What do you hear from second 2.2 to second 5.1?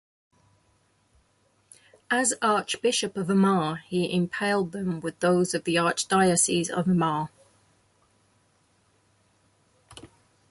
Archbishop of Armagh he impaled them